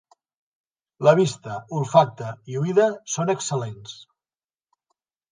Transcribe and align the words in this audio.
La 1.07 1.11
vista, 1.17 1.57
olfacte 1.79 2.29
i 2.53 2.57
oïda 2.61 2.87
són 3.17 3.31
excel·lents. 3.35 3.93